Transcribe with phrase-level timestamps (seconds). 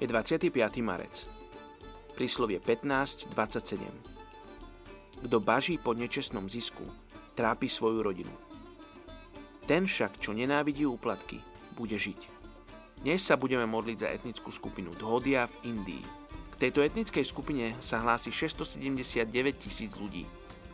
[0.00, 0.48] Je 25.
[0.80, 1.28] marec.
[2.16, 3.84] Príslovie 15.27.
[5.28, 6.88] Kto baží po nečestnom zisku,
[7.36, 8.32] trápi svoju rodinu.
[9.68, 11.44] Ten však, čo nenávidí úplatky,
[11.76, 12.16] bude žiť.
[13.04, 16.04] Dnes sa budeme modliť za etnickú skupinu Dhodia v Indii.
[16.48, 19.20] K tejto etnickej skupine sa hlási 679
[19.60, 20.24] tisíc ľudí.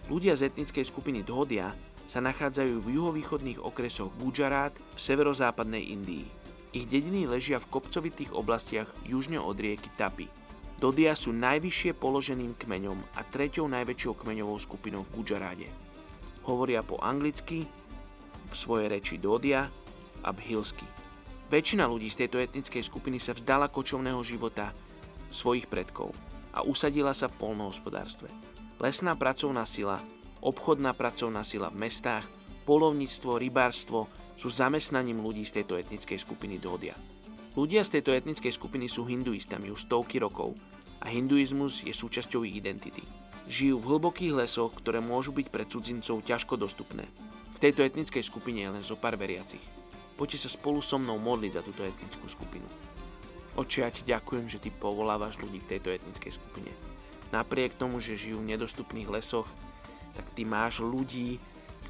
[0.07, 1.75] Ľudia z etnickej skupiny Dhodia
[2.07, 6.46] sa nachádzajú v juhovýchodných okresoch Gujarat v severozápadnej Indii.
[6.75, 10.27] Ich dediny ležia v kopcovitých oblastiach južne od rieky Tapi.
[10.77, 15.69] Dodia sú najvyššie položeným kmeňom a treťou najväčšou kmeňovou skupinou v Gujaráde.
[16.45, 17.65] Hovoria po anglicky,
[18.47, 19.67] v svojej reči Dodia
[20.23, 20.85] a bhilsky.
[21.47, 24.75] Väčšina ľudí z tejto etnickej skupiny sa vzdala kočovného života
[25.31, 26.11] svojich predkov
[26.53, 28.29] a usadila sa v polnohospodárstve.
[28.77, 30.03] Lesná pracovná sila,
[30.43, 32.27] obchodná pracovná sila v mestách,
[32.69, 36.95] polovníctvo, rybárstvo, sú zamestnaním ľudí z tejto etnickej skupiny Dodia.
[37.57, 40.53] Ľudia z tejto etnickej skupiny sú hinduistami už stovky rokov
[41.01, 43.01] a hinduizmus je súčasťou ich identity.
[43.49, 47.09] Žijú v hlbokých lesoch, ktoré môžu byť pre cudzincov ťažko dostupné.
[47.57, 49.63] V tejto etnickej skupine je len zo pár veriacich.
[50.21, 52.69] Poďte sa spolu so mnou modliť za túto etnickú skupinu.
[53.57, 56.69] Oče, ja ti ďakujem, že ty povolávaš ľudí k tejto etnickej skupine.
[57.33, 59.49] Napriek tomu, že žijú v nedostupných lesoch,
[60.13, 61.41] tak ty máš ľudí,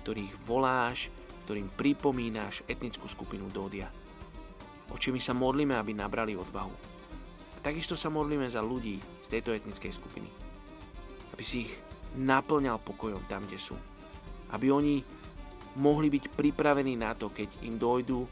[0.02, 1.10] ktorých voláš,
[1.46, 3.86] ktorým pripomínaš etnickú skupinu Dódia.
[4.90, 6.74] Oči my sa modlíme, aby nabrali odvahu.
[7.54, 10.26] A takisto sa modlíme za ľudí z tejto etnickej skupiny.
[11.30, 11.72] Aby si ich
[12.18, 13.78] naplňal pokojom tam, kde sú.
[14.50, 15.06] Aby oni
[15.78, 18.26] mohli byť pripravení na to, keď im dojdú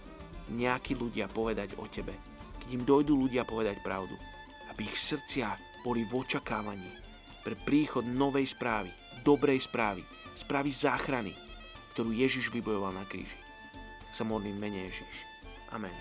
[0.51, 2.19] nejakí ľudia povedať o tebe.
[2.67, 4.19] Keď im dojdú ľudia povedať pravdu.
[4.75, 5.55] Aby ich srdcia
[5.87, 6.91] boli v očakávaní
[7.45, 10.01] pre príchod novej správy, dobrej správy,
[10.33, 11.44] správy záchrany,
[11.95, 13.39] ktorú Ježiš vybojoval na kríži.
[14.11, 15.27] Sa modlím mene Ježiš.
[15.71, 15.95] Amen.